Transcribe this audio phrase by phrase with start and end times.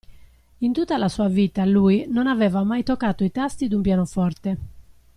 [0.57, 4.57] In tutta la sua vita, lui non aveva mai toccato i tasti d'un pianoforte!